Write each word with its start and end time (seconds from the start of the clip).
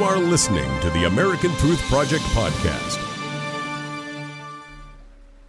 You 0.00 0.06
are 0.06 0.18
listening 0.18 0.80
to 0.80 0.88
the 0.88 1.04
American 1.04 1.50
Truth 1.56 1.82
Project 1.90 2.22
podcast. 2.32 2.98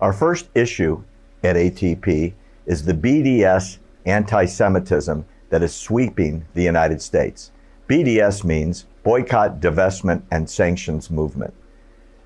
Our 0.01 0.11
first 0.11 0.49
issue 0.53 1.01
at 1.41 1.55
ATP 1.55 2.33
is 2.65 2.83
the 2.83 2.93
BDS 2.93 3.77
anti 4.05 4.43
Semitism 4.43 5.23
that 5.51 5.63
is 5.63 5.73
sweeping 5.73 6.43
the 6.53 6.63
United 6.63 7.01
States. 7.01 7.53
BDS 7.87 8.43
means 8.43 8.87
Boycott, 9.05 9.61
Divestment, 9.61 10.21
and 10.31 10.49
Sanctions 10.49 11.09
Movement. 11.09 11.53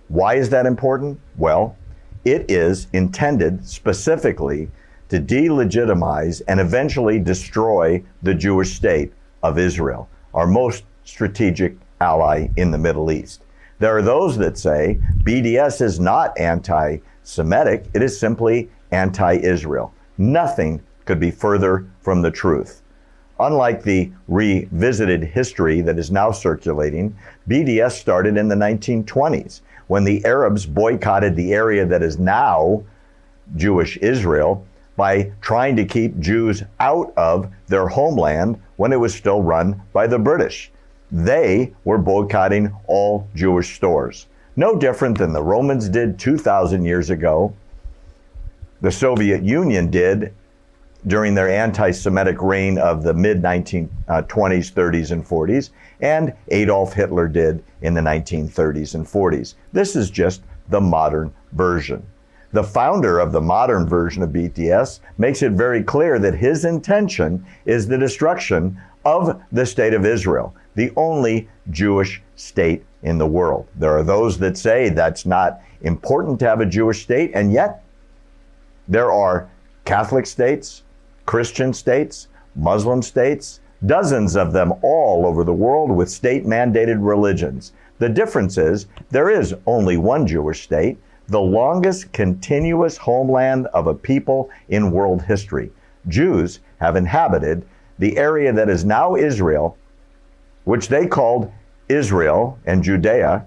Why 0.07 0.33
is 0.33 0.49
that 0.49 0.65
important? 0.65 1.19
Well, 1.37 1.77
it 2.23 2.49
is 2.49 2.87
intended 2.91 3.67
specifically 3.67 4.71
to 5.09 5.19
delegitimize 5.19 6.41
and 6.47 6.59
eventually 6.59 7.19
destroy 7.19 8.03
the 8.23 8.33
Jewish 8.33 8.73
state 8.73 9.13
of 9.43 9.59
Israel, 9.59 10.09
our 10.33 10.47
most 10.47 10.85
strategic 11.03 11.77
ally 12.01 12.47
in 12.57 12.71
the 12.71 12.77
Middle 12.77 13.11
East. 13.11 13.41
There 13.79 13.95
are 13.97 14.01
those 14.01 14.37
that 14.37 14.57
say 14.57 14.99
BDS 15.23 15.81
is 15.81 15.99
not 15.99 16.37
anti 16.39 16.97
Semitic, 17.23 17.85
it 17.93 18.03
is 18.03 18.19
simply 18.19 18.69
anti 18.91 19.33
Israel. 19.37 19.93
Nothing 20.17 20.81
could 21.05 21.19
be 21.19 21.31
further 21.31 21.85
from 22.01 22.21
the 22.21 22.31
truth. 22.31 22.81
Unlike 23.39 23.83
the 23.83 24.11
revisited 24.27 25.23
history 25.23 25.81
that 25.81 25.99
is 25.99 26.09
now 26.09 26.31
circulating, 26.31 27.15
BDS 27.49 27.93
started 27.93 28.37
in 28.37 28.47
the 28.47 28.55
1920s 28.55 29.61
when 29.87 30.03
the 30.03 30.23
Arabs 30.23 30.65
boycotted 30.65 31.35
the 31.35 31.53
area 31.53 31.85
that 31.85 32.01
is 32.01 32.17
now 32.17 32.83
Jewish 33.55 33.97
Israel 33.97 34.65
by 34.95 35.31
trying 35.41 35.75
to 35.75 35.85
keep 35.85 36.17
Jews 36.19 36.63
out 36.79 37.13
of 37.17 37.51
their 37.67 37.87
homeland 37.87 38.61
when 38.77 38.93
it 38.93 38.99
was 38.99 39.13
still 39.13 39.41
run 39.41 39.81
by 39.91 40.07
the 40.07 40.19
British. 40.19 40.71
They 41.15 41.71
were 41.85 41.97
boycotting 41.97 42.75
all 42.87 43.29
Jewish 43.33 43.77
stores. 43.77 44.27
No 44.57 44.77
different 44.77 45.17
than 45.17 45.31
the 45.31 45.41
Romans 45.41 45.87
did 45.87 46.19
2,000 46.19 46.83
years 46.83 47.09
ago, 47.09 47.53
the 48.81 48.91
Soviet 48.91 49.41
Union 49.41 49.89
did 49.89 50.33
during 51.07 51.33
their 51.33 51.47
anti 51.47 51.91
Semitic 51.91 52.41
reign 52.41 52.77
of 52.77 53.01
the 53.03 53.13
mid 53.13 53.41
1920s, 53.41 53.87
30s, 54.09 55.11
and 55.11 55.25
40s, 55.25 55.69
and 56.01 56.33
Adolf 56.49 56.91
Hitler 56.91 57.29
did 57.29 57.63
in 57.81 57.93
the 57.93 58.01
1930s 58.01 58.93
and 58.93 59.05
40s. 59.05 59.53
This 59.71 59.95
is 59.95 60.09
just 60.09 60.41
the 60.67 60.81
modern 60.81 61.33
version. 61.53 62.05
The 62.55 62.63
founder 62.63 63.19
of 63.19 63.33
the 63.33 63.41
modern 63.41 63.85
version 63.85 64.23
of 64.23 64.29
BDS 64.29 65.01
makes 65.17 65.41
it 65.41 65.51
very 65.51 65.83
clear 65.83 66.19
that 66.19 66.35
his 66.35 66.63
intention 66.63 67.45
is 67.65 67.85
the 67.85 67.97
destruction 67.97 68.79
of 69.03 69.41
the 69.51 69.65
state 69.65 69.93
of 69.93 70.05
Israel, 70.05 70.55
the 70.75 70.93
only 70.95 71.49
Jewish 71.71 72.21
state 72.37 72.85
in 73.03 73.17
the 73.17 73.27
world. 73.27 73.67
There 73.75 73.97
are 73.97 74.03
those 74.03 74.37
that 74.37 74.57
say 74.57 74.87
that's 74.87 75.25
not 75.25 75.59
important 75.81 76.39
to 76.39 76.47
have 76.47 76.61
a 76.61 76.65
Jewish 76.65 77.03
state, 77.03 77.31
and 77.33 77.51
yet 77.51 77.83
there 78.87 79.11
are 79.11 79.49
Catholic 79.83 80.25
states, 80.25 80.83
Christian 81.25 81.73
states, 81.73 82.29
Muslim 82.55 83.01
states, 83.01 83.59
dozens 83.85 84.37
of 84.37 84.53
them 84.53 84.71
all 84.81 85.25
over 85.25 85.43
the 85.43 85.51
world 85.51 85.91
with 85.91 86.09
state 86.09 86.45
mandated 86.45 87.05
religions. 87.05 87.73
The 87.99 88.07
difference 88.07 88.57
is 88.57 88.85
there 89.09 89.29
is 89.29 89.53
only 89.67 89.97
one 89.97 90.25
Jewish 90.25 90.63
state, 90.63 90.97
the 91.27 91.41
longest 91.41 92.11
continuous 92.13 92.97
homeland 92.97 93.67
of 93.67 93.87
a 93.87 93.93
people 93.93 94.49
in 94.69 94.91
world 94.91 95.23
history. 95.23 95.71
Jews 96.07 96.59
have 96.79 96.95
inhabited 96.95 97.65
the 97.97 98.17
area 98.17 98.53
that 98.53 98.69
is 98.69 98.85
now 98.85 99.15
Israel, 99.15 99.77
which 100.65 100.87
they 100.87 101.07
called 101.07 101.51
Israel 101.89 102.59
and 102.65 102.83
Judea, 102.83 103.45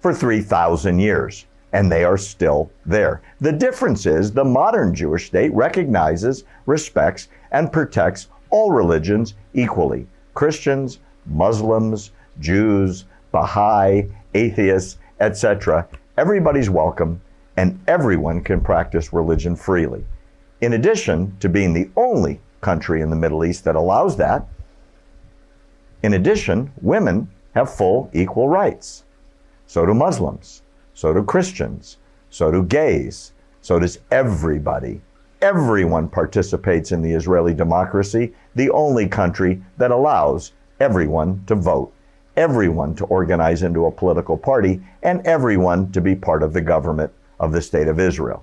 for 0.00 0.14
3,000 0.14 0.98
years 0.98 1.46
and 1.72 1.90
they 1.90 2.04
are 2.04 2.16
still 2.16 2.70
there. 2.86 3.22
The 3.40 3.52
difference 3.52 4.06
is 4.06 4.32
the 4.32 4.44
modern 4.44 4.94
Jewish 4.94 5.26
state 5.26 5.52
recognizes, 5.52 6.44
respects, 6.66 7.28
and 7.52 7.72
protects 7.72 8.28
all 8.50 8.72
religions 8.72 9.34
equally 9.54 10.06
Christians, 10.34 10.98
Muslims, 11.26 12.12
Jews, 12.38 13.04
Baha'i, 13.32 14.06
atheists, 14.34 14.98
etc. 15.20 15.86
Everybody's 16.20 16.68
welcome, 16.68 17.22
and 17.56 17.80
everyone 17.88 18.42
can 18.42 18.60
practice 18.60 19.10
religion 19.10 19.56
freely. 19.56 20.04
In 20.60 20.74
addition 20.74 21.34
to 21.40 21.48
being 21.48 21.72
the 21.72 21.88
only 21.96 22.42
country 22.60 23.00
in 23.00 23.08
the 23.08 23.16
Middle 23.16 23.42
East 23.42 23.64
that 23.64 23.74
allows 23.74 24.18
that, 24.18 24.46
in 26.02 26.12
addition, 26.12 26.72
women 26.82 27.26
have 27.54 27.74
full 27.74 28.10
equal 28.12 28.50
rights. 28.50 29.04
So 29.66 29.86
do 29.86 29.94
Muslims. 29.94 30.60
So 30.92 31.14
do 31.14 31.24
Christians. 31.24 31.96
So 32.28 32.50
do 32.50 32.64
gays. 32.64 33.32
So 33.62 33.78
does 33.78 33.98
everybody. 34.10 35.00
Everyone 35.40 36.06
participates 36.06 36.92
in 36.92 37.00
the 37.00 37.12
Israeli 37.12 37.54
democracy, 37.54 38.34
the 38.54 38.68
only 38.72 39.08
country 39.08 39.62
that 39.78 39.90
allows 39.90 40.52
everyone 40.80 41.42
to 41.46 41.54
vote, 41.54 41.94
everyone 42.40 42.94
to 42.94 43.04
organize 43.04 43.62
into 43.62 43.84
a 43.84 43.92
political 43.92 44.36
party, 44.36 44.80
and 45.02 45.24
everyone 45.26 45.92
to 45.92 46.00
be 46.00 46.14
part 46.14 46.42
of 46.42 46.54
the 46.54 46.60
government 46.60 47.12
of 47.38 47.52
the 47.52 47.60
State 47.60 47.86
of 47.86 48.00
Israel. 48.00 48.42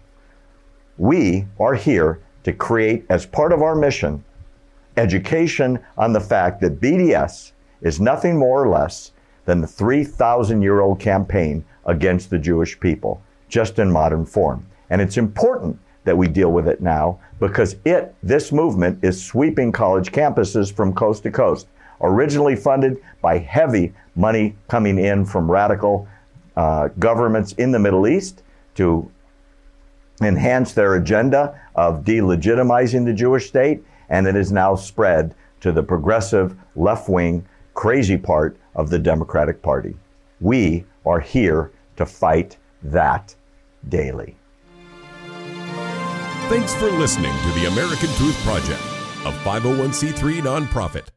We 1.00 1.48
are 1.60 1.74
here 1.74 2.20
to 2.44 2.54
create, 2.54 3.06
as 3.10 3.26
part 3.26 3.52
of 3.52 3.64
our 3.64 3.76
mission, 3.76 4.24
education 4.98 5.80
on 5.98 6.14
the 6.14 6.20
fact 6.20 6.62
that 6.62 6.80
BDS 6.80 7.54
is 7.82 8.00
nothing 8.00 8.38
more 8.38 8.64
or 8.64 8.70
less 8.70 9.14
than 9.46 9.62
the 9.62 9.68
3,000 9.68 10.62
year 10.62 10.82
old 10.82 11.00
campaign 11.00 11.66
against 11.86 12.30
the 12.30 12.38
Jewish 12.38 12.80
people, 12.80 13.20
just 13.50 13.80
in 13.80 13.92
modern 13.92 14.28
form. 14.28 14.64
And 14.92 15.02
it's 15.02 15.18
important 15.18 15.80
that 16.04 16.18
we 16.18 16.28
deal 16.28 16.52
with 16.52 16.68
it 16.68 16.82
now 16.82 17.20
because 17.40 17.76
it, 17.84 18.14
this 18.22 18.52
movement, 18.52 19.04
is 19.04 19.24
sweeping 19.24 19.72
college 19.72 20.12
campuses 20.12 20.72
from 20.72 20.94
coast 20.94 21.24
to 21.24 21.32
coast. 21.32 21.68
Originally 22.02 22.56
funded 22.56 23.02
by 23.22 23.38
heavy 23.38 23.94
money 24.16 24.56
coming 24.68 24.98
in 24.98 25.26
from 25.26 25.50
radical 25.50 26.08
uh, 26.56 26.90
governments 27.00 27.54
in 27.54 27.72
the 27.72 27.80
Middle 27.80 28.08
East 28.08 28.44
to 28.76 29.10
enhance 30.22 30.74
their 30.74 30.96
agenda 30.96 31.60
of 31.76 32.04
delegitimizing 32.04 33.06
the 33.06 33.14
Jewish 33.14 33.48
state, 33.48 33.84
and 34.10 34.28
it 34.28 34.36
is 34.36 34.52
now 34.52 34.76
spread 34.76 35.36
to 35.62 35.72
the 35.72 35.84
progressive 35.84 36.56
left 36.76 37.10
wing 37.10 37.48
crazy 37.74 38.18
part 38.18 38.58
of 38.76 38.90
the 38.90 38.98
Democratic 38.98 39.62
Party. 39.62 39.96
We 40.40 40.86
are 41.06 41.20
here 41.20 41.72
to 41.96 42.06
fight 42.06 42.58
that 42.84 43.36
daily. 43.90 44.36
Thanks 46.50 46.74
for 46.76 46.90
listening 46.92 47.34
to 47.34 47.60
the 47.60 47.68
American 47.68 48.10
Truth 48.16 48.38
Project, 48.44 48.82
a 49.26 49.32
501c3 49.44 50.42
nonprofit. 50.42 51.17